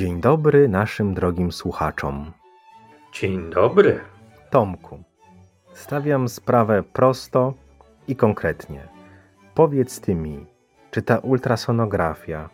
[0.00, 2.32] Dzień dobry naszym drogim słuchaczom.
[3.12, 4.00] Dzień dobry.
[4.50, 5.02] Tomku,
[5.72, 7.54] stawiam sprawę prosto
[8.08, 8.88] i konkretnie.
[9.54, 10.46] Powiedz ty mi,
[10.90, 12.48] czy ta ultrasonografia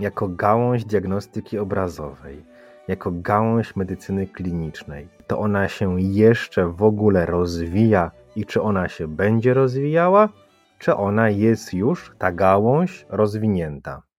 [0.00, 2.44] jako gałąź diagnostyki obrazowej,
[2.88, 9.08] jako gałąź medycyny klinicznej, to ona się jeszcze w ogóle rozwija i czy ona się
[9.08, 10.28] będzie rozwijała,
[10.78, 14.09] czy ona jest już, ta gałąź, rozwinięta?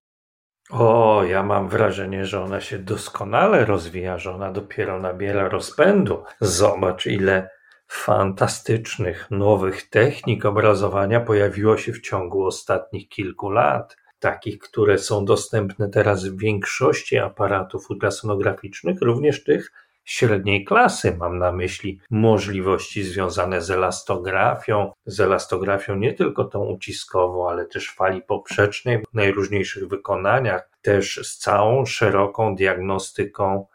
[0.72, 6.24] O, ja mam wrażenie, że ona się doskonale rozwija, że ona dopiero nabiera rozpędu.
[6.42, 7.50] Zobacz, ile
[7.88, 13.98] fantastycznych, nowych technik obrazowania pojawiło się w ciągu ostatnich kilku lat.
[14.20, 19.72] Takich, które są dostępne teraz w większości aparatów ultrasonograficznych, również tych
[20.12, 21.16] średniej klasy.
[21.20, 27.92] Mam na myśli możliwości związane z elastografią, z elastografią nie tylko tą uciskową, ale też
[27.92, 33.66] fali poprzecznej w najróżniejszych wykonaniach, też z całą szeroką diagnostyką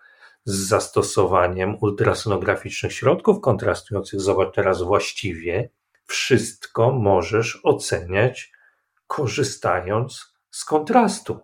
[0.45, 4.21] z zastosowaniem ultrasonograficznych środków kontrastujących.
[4.21, 5.71] Zobacz teraz właściwie
[6.07, 8.53] wszystko możesz oceniać
[9.07, 11.39] korzystając z kontrastu.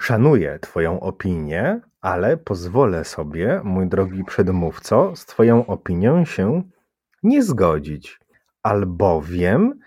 [0.00, 6.62] Szanuję Twoją opinię, ale pozwolę sobie, mój drogi przedmówco, z Twoją opinią się
[7.22, 8.20] nie zgodzić,
[8.62, 9.80] albowiem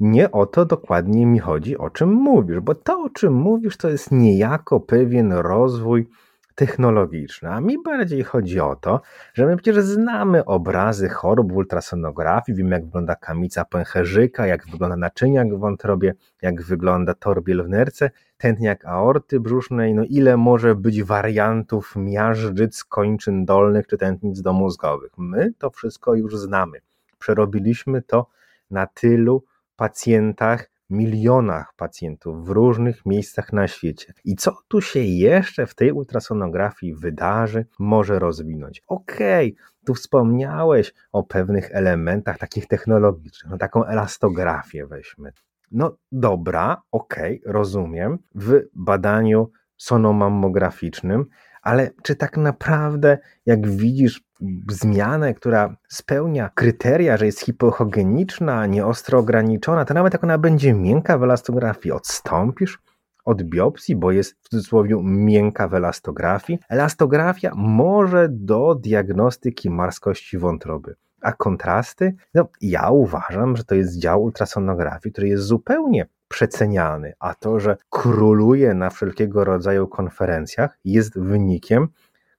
[0.00, 3.88] nie o to dokładnie mi chodzi, o czym mówisz, bo to, o czym mówisz, to
[3.88, 6.08] jest niejako pewien rozwój
[6.54, 9.00] technologiczny, a mi bardziej chodzi o to,
[9.34, 14.96] że my przecież znamy obrazy chorób w ultrasonografii, wiemy jak wygląda kamica pęcherzyka, jak wygląda
[14.96, 21.02] naczyniak w wątrobie, jak wygląda torbiel w nerce, tętniak aorty brzusznej, no ile może być
[21.02, 25.12] wariantów miażdżyc, kończyn dolnych czy tętnic domózgowych.
[25.18, 26.78] My to wszystko już znamy.
[27.18, 28.26] Przerobiliśmy to
[28.70, 29.44] na tylu
[29.76, 34.12] pacjentach, milionach pacjentów w różnych miejscach na świecie.
[34.24, 38.82] I co tu się jeszcze w tej ultrasonografii wydarzy, może rozwinąć?
[38.88, 45.32] Okej, okay, tu wspomniałeś o pewnych elementach takich technologicznych, no taką elastografię weźmy.
[45.72, 48.18] No dobra, okej, okay, rozumiem.
[48.34, 51.26] W badaniu sonomammograficznym
[51.66, 54.24] ale czy tak naprawdę, jak widzisz
[54.70, 61.18] zmianę, która spełnia kryteria, że jest hipochogeniczna, nieostro ograniczona, to nawet jak ona będzie miękka
[61.18, 62.78] w elastografii, odstąpisz
[63.24, 66.58] od biopsji, bo jest w cudzysłowie miękka w elastografii.
[66.68, 70.94] Elastografia może do diagnostyki marskości wątroby.
[71.22, 72.14] A kontrasty?
[72.34, 77.76] No, ja uważam, że to jest dział ultrasonografii, który jest zupełnie przeceniany, a to, że
[77.90, 81.88] króluje na wszelkiego rodzaju konferencjach, jest wynikiem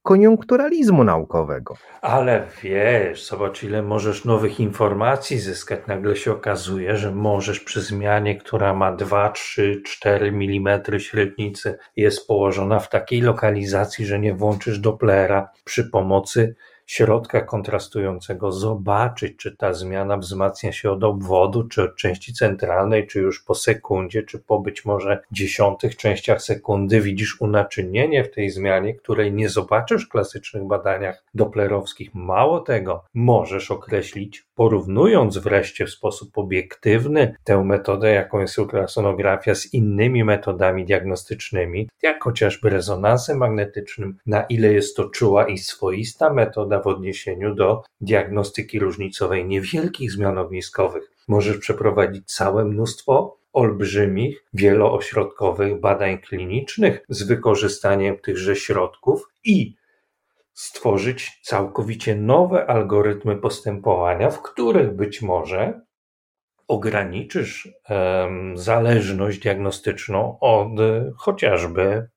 [0.07, 1.75] koniunkturalizmu naukowego.
[2.01, 5.79] Ale wiesz, zobacz, ile możesz nowych informacji zyskać.
[5.88, 12.27] Nagle się okazuje, że możesz przy zmianie, która ma 2, 3, 4 mm średnicy, jest
[12.27, 16.55] położona w takiej lokalizacji, że nie włączysz Dopplera przy pomocy
[16.87, 23.19] środka kontrastującego zobaczyć, czy ta zmiana wzmacnia się od obwodu, czy od części centralnej, czy
[23.19, 28.93] już po sekundzie, czy po być może dziesiątych częściach sekundy widzisz unaczynienie w tej zmianie,
[28.93, 32.15] której nie zobaczysz w klasycznych badaniach doplerowskich.
[32.15, 39.73] Mało tego, możesz określić, porównując wreszcie w sposób obiektywny tę metodę, jaką jest ultrasonografia z
[39.73, 46.81] innymi metodami diagnostycznymi, jak chociażby rezonansem magnetycznym, na ile jest to czuła i swoista metoda,
[46.81, 51.12] w odniesieniu do diagnostyki różnicowej niewielkich zmian ogniskowych.
[51.28, 59.75] Możesz przeprowadzić całe mnóstwo olbrzymich, wieloośrodkowych badań klinicznych z wykorzystaniem tychże środków i
[60.57, 65.81] stworzyć całkowicie nowe algorytmy postępowania, w których być może
[66.68, 70.69] ograniczysz um, zależność diagnostyczną od
[71.18, 72.09] chociażby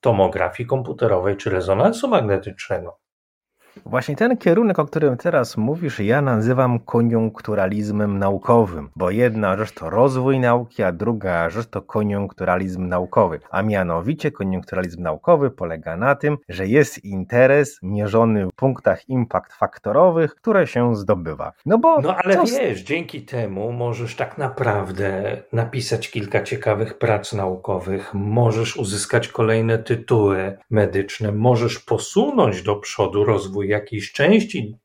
[0.00, 2.98] tomografii komputerowej czy rezonansu magnetycznego.
[3.86, 9.90] Właśnie ten kierunek, o którym teraz mówisz, ja nazywam koniunkturalizmem naukowym, bo jedna rzecz to
[9.90, 13.40] rozwój nauki, a druga rzecz to koniunkturalizm naukowy.
[13.50, 20.34] A mianowicie koniunkturalizm naukowy polega na tym, że jest interes mierzony w punktach impact faktorowych,
[20.34, 21.52] które się zdobywa.
[21.66, 28.14] No bo No ale wiesz, dzięki temu możesz tak naprawdę napisać kilka ciekawych prac naukowych,
[28.14, 34.76] możesz uzyskać kolejne tytuły medyczne, możesz posunąć do przodu rozwój jakiejś części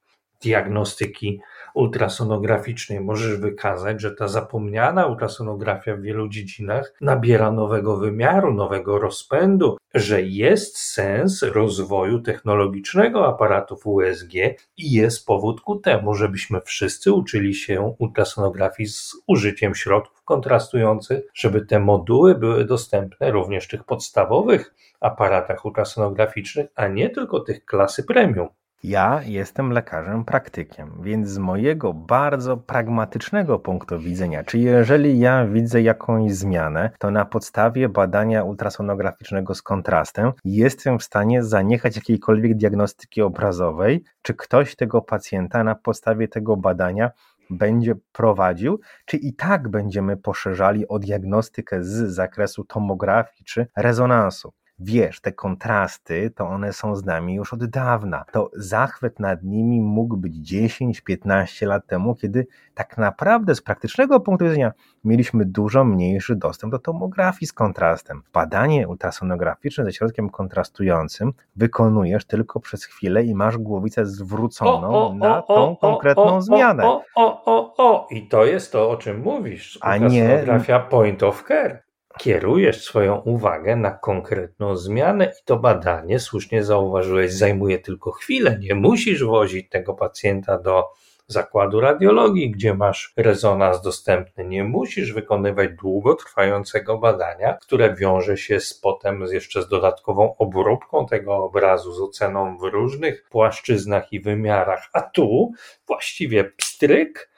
[0.44, 1.42] diagnostyki
[1.74, 9.78] ultrasonograficznej możesz wykazać, że ta zapomniana ultrasonografia w wielu dziedzinach nabiera nowego wymiaru, nowego rozpędu,
[9.94, 14.34] że jest sens rozwoju technologicznego aparatów USG
[14.78, 21.66] i jest powód ku temu, żebyśmy wszyscy uczyli się ultrasonografii z użyciem środków kontrastujących, żeby
[21.66, 28.04] te moduły były dostępne również w tych podstawowych aparatach ultrasonograficznych, a nie tylko tych klasy
[28.04, 28.48] premium.
[28.84, 35.82] Ja jestem lekarzem praktykiem, więc z mojego bardzo pragmatycznego punktu widzenia, czy jeżeli ja widzę
[35.82, 43.22] jakąś zmianę, to na podstawie badania ultrasonograficznego z kontrastem jestem w stanie zaniechać jakiejkolwiek diagnostyki
[43.22, 47.12] obrazowej, czy ktoś tego pacjenta na podstawie tego badania
[47.50, 55.22] będzie prowadził, czy i tak będziemy poszerzali o diagnostykę z zakresu tomografii czy rezonansu wiesz,
[55.22, 58.26] te kontrasty, to one są z nami już od dawna.
[58.32, 64.46] To zachwyt nad nimi mógł być 10-15 lat temu, kiedy tak naprawdę z praktycznego punktu
[64.46, 64.72] widzenia
[65.04, 68.24] mieliśmy dużo mniejszy dostęp do tomografii z kontrastem.
[68.34, 75.14] Badanie ultrasonograficzne ze środkiem kontrastującym wykonujesz tylko przez chwilę i masz głowicę zwróconą o, o,
[75.14, 76.86] na o, tą konkretną zmianę.
[76.86, 79.78] O, o, o, o, i to jest to, o czym mówisz.
[79.82, 80.46] A nie
[80.90, 81.83] point of care
[82.20, 88.58] kierujesz swoją uwagę na konkretną zmianę i to badanie, słusznie zauważyłeś, zajmuje tylko chwilę.
[88.60, 90.90] Nie musisz wozić tego pacjenta do
[91.28, 94.46] zakładu radiologii, gdzie masz rezonans dostępny.
[94.46, 101.36] Nie musisz wykonywać długotrwającego badania, które wiąże się z potem jeszcze z dodatkową obróbką tego
[101.36, 104.90] obrazu, z oceną w różnych płaszczyznach i wymiarach.
[104.94, 105.52] A tu
[105.88, 107.30] właściwie pstryk,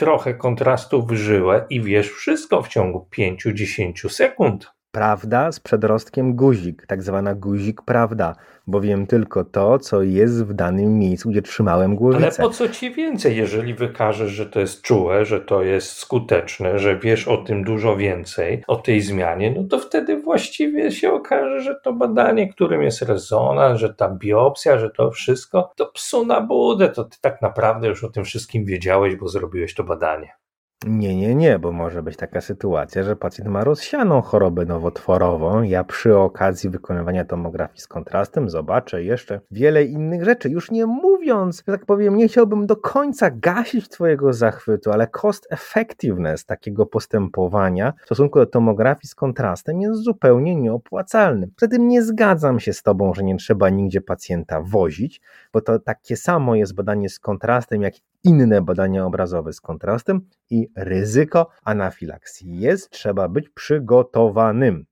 [0.00, 4.72] trochę kontrastu w żyłę i wiesz wszystko w ciągu 5-10 sekund.
[4.92, 10.52] Prawda z przedrostkiem guzik, tak zwana guzik prawda, bo wiem tylko to, co jest w
[10.52, 12.26] danym miejscu, gdzie trzymałem głowicę.
[12.26, 16.78] Ale po co ci więcej, jeżeli wykażesz, że to jest czułe, że to jest skuteczne,
[16.78, 21.60] że wiesz o tym dużo więcej, o tej zmianie, no to wtedy właściwie się okaże,
[21.60, 26.40] że to badanie, którym jest rezonans, że ta biopsja, że to wszystko, to psu na
[26.40, 30.39] budę, to ty tak naprawdę już o tym wszystkim wiedziałeś, bo zrobiłeś to badanie.
[30.86, 35.62] Nie, nie, nie, bo może być taka sytuacja, że pacjent ma rozsianą chorobę nowotworową.
[35.62, 40.50] Ja przy okazji wykonywania tomografii z kontrastem zobaczę jeszcze wiele innych rzeczy.
[40.50, 45.46] Już nie mówiąc, że tak powiem, nie chciałbym do końca gasić Twojego zachwytu, ale cost
[45.50, 51.48] effectiveness takiego postępowania w stosunku do tomografii z kontrastem jest zupełnie nieopłacalny.
[51.56, 55.20] Poza tym nie zgadzam się z Tobą, że nie trzeba nigdzie pacjenta wozić,
[55.52, 57.94] bo to takie samo jest badanie z kontrastem, jak
[58.24, 60.20] inne badania obrazowe z kontrastem
[60.50, 64.89] i ryzyko anafilaksji jest, trzeba być przygotowanym.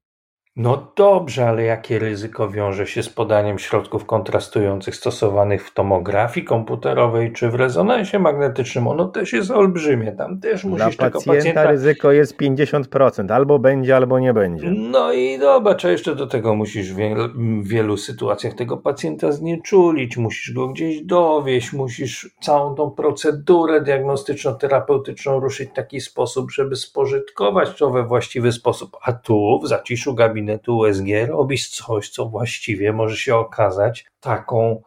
[0.59, 7.33] No dobrze, ale jakie ryzyko wiąże się z podaniem środków kontrastujących stosowanych w tomografii komputerowej
[7.33, 8.89] czy w rezonansie magnetycznym?
[8.89, 10.13] Ono też jest olbrzymie.
[10.13, 13.33] Tam też musisz Dla tego pacjenta ryzyko jest 50%.
[13.33, 14.71] Albo będzie, albo nie będzie.
[14.71, 16.99] No i zobacz, a jeszcze do tego musisz w
[17.69, 25.71] wielu sytuacjach tego pacjenta znieczulić, musisz go gdzieś dowieść, musisz całą tą procedurę diagnostyczno-terapeutyczną ruszyć
[25.71, 28.97] w taki sposób, żeby spożytkować to we właściwy sposób.
[29.03, 34.83] A tu w zaciszu gabinetu gabinetu USG robisz coś, co właściwie może się okazać taką,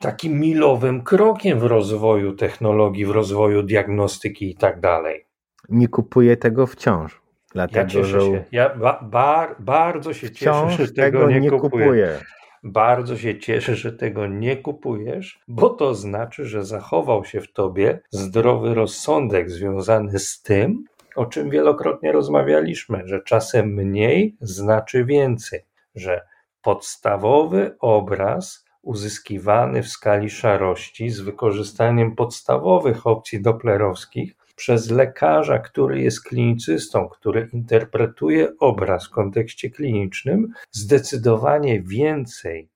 [0.00, 5.26] takim milowym krokiem w rozwoju technologii, w rozwoju diagnostyki i tak dalej.
[5.68, 7.22] Nie kupuję tego wciąż.
[7.52, 8.26] Dlatego, ja cieszę że...
[8.26, 8.44] się.
[8.52, 11.84] Ja ba, bar, bardzo się cieszę, że tego, tego nie, nie kupuję.
[11.84, 12.18] kupuję.
[12.64, 18.00] Bardzo się cieszę, że tego nie kupujesz, bo to znaczy, że zachował się w tobie
[18.10, 20.84] zdrowy rozsądek związany z tym,
[21.16, 25.60] o czym wielokrotnie rozmawialiśmy, że czasem mniej znaczy więcej,
[25.94, 26.26] że
[26.62, 36.24] podstawowy obraz uzyskiwany w skali szarości z wykorzystaniem podstawowych opcji doplerowskich przez lekarza, który jest
[36.24, 42.68] klinicystą, który interpretuje obraz w kontekście klinicznym, zdecydowanie więcej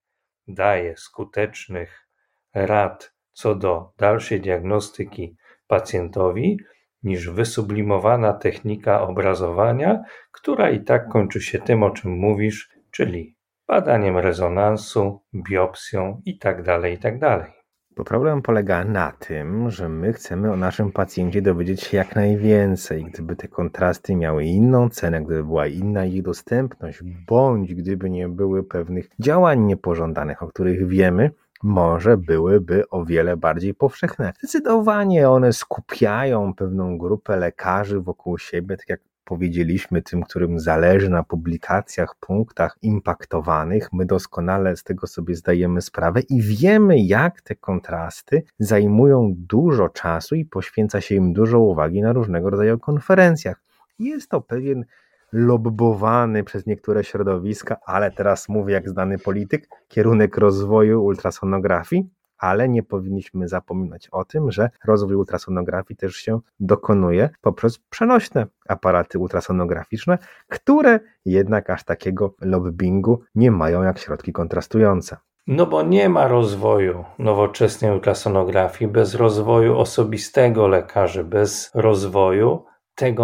[0.49, 2.09] daje skutecznych
[2.55, 6.59] rad co do dalszej diagnostyki pacjentowi,
[7.07, 13.37] niż wysublimowana technika obrazowania, która i tak kończy się tym, o czym mówisz, czyli
[13.69, 16.63] badaniem rezonansu, biopsją itd.
[16.63, 17.19] Tak itd.
[17.21, 17.53] Tak
[17.97, 23.05] Bo problem polega na tym, że my chcemy o naszym pacjencie dowiedzieć się jak najwięcej.
[23.05, 28.65] Gdyby te kontrasty miały inną cenę, gdyby była inna ich dostępność, bądź gdyby nie były
[28.65, 31.31] pewnych działań niepożądanych, o których wiemy,
[31.63, 34.33] może byłyby o wiele bardziej powszechne.
[34.39, 41.23] Zdecydowanie one skupiają pewną grupę lekarzy wokół siebie, tak jak powiedzieliśmy, tym, którym zależy na
[41.23, 48.43] publikacjach, punktach impaktowanych, my doskonale z tego sobie zdajemy sprawę i wiemy, jak te kontrasty
[48.59, 53.63] zajmują dużo czasu i poświęca się im dużo uwagi na różnego rodzaju konferencjach.
[53.99, 54.85] Jest to pewien
[55.37, 62.83] lobbowany przez niektóre środowiska, ale teraz mówię jak znany polityk, kierunek rozwoju ultrasonografii, ale nie
[62.83, 71.01] powinniśmy zapominać o tym, że rozwój ultrasonografii też się dokonuje poprzez przenośne aparaty ultrasonograficzne, które
[71.25, 75.17] jednak aż takiego lobbingu nie mają jak środki kontrastujące.
[75.47, 82.65] No bo nie ma rozwoju nowoczesnej ultrasonografii bez rozwoju osobistego lekarzy, bez rozwoju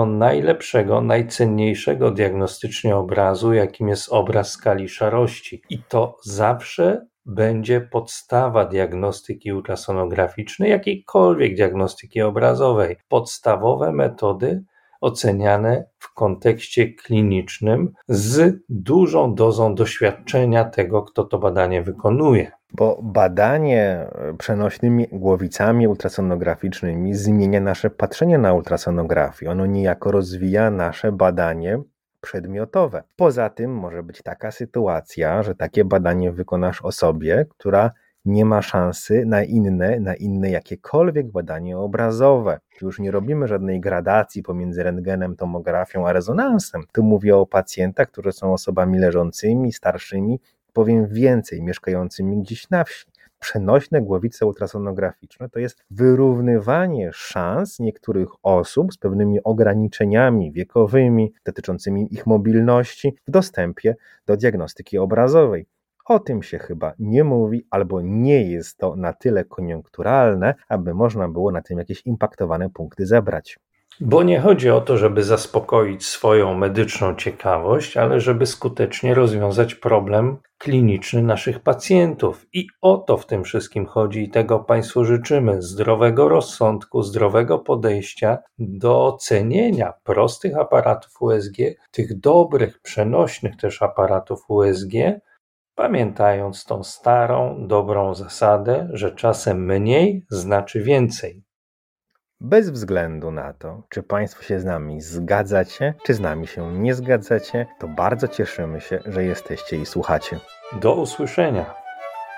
[0.07, 5.63] najlepszego, najcenniejszego diagnostycznie obrazu, jakim jest obraz skali szarości.
[5.71, 12.97] I to zawsze będzie podstawa diagnostyki ultrasonograficznej, jakiejkolwiek diagnostyki obrazowej.
[13.09, 14.65] Podstawowe metody
[15.01, 22.53] oceniane w kontekście klinicznym z dużą dozą doświadczenia tego, kto to badanie wykonuje.
[22.75, 24.07] Bo badanie
[24.39, 29.51] przenośnymi głowicami ultrasonograficznymi zmienia nasze patrzenie na ultrasonografię.
[29.51, 31.79] Ono niejako rozwija nasze badanie
[32.21, 33.03] przedmiotowe.
[33.17, 37.91] Poza tym może być taka sytuacja, że takie badanie wykonasz osobie, która
[38.25, 42.61] nie ma szansy na inne, na inne jakiekolwiek badanie obrazowe.
[42.83, 46.83] Już nie robimy żadnej gradacji pomiędzy rentgenem, tomografią a rezonansem.
[46.93, 50.41] Tu mówię o pacjentach, którzy są osobami leżącymi, starszymi,
[50.73, 53.13] powiem więcej, mieszkającymi gdzieś na wsi
[53.43, 62.27] przenośne głowice ultrasonograficzne to jest wyrównywanie szans niektórych osób z pewnymi ograniczeniami wiekowymi dotyczącymi ich
[62.27, 65.67] mobilności w dostępie do diagnostyki obrazowej.
[66.05, 71.29] O tym się chyba nie mówi, albo nie jest to na tyle koniunkturalne, aby można
[71.29, 73.59] było na tym jakieś impaktowane punkty zebrać.
[74.01, 80.37] Bo nie chodzi o to, żeby zaspokoić swoją medyczną ciekawość, ale żeby skutecznie rozwiązać problem
[80.59, 82.47] kliniczny naszych pacjentów.
[82.53, 88.39] I o to w tym wszystkim chodzi i tego Państwu życzymy: zdrowego rozsądku, zdrowego podejścia
[88.59, 91.57] do ocenienia prostych aparatów USG,
[91.91, 94.93] tych dobrych, przenośnych też aparatów USG,
[95.75, 101.43] pamiętając tą starą, dobrą zasadę, że czasem mniej znaczy więcej.
[102.45, 106.95] Bez względu na to, czy Państwo się z nami zgadzacie, czy z nami się nie
[106.95, 110.39] zgadzacie, to bardzo cieszymy się, że jesteście i słuchacie.
[110.81, 111.75] Do usłyszenia.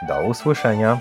[0.09, 0.99] Do usłyszenia.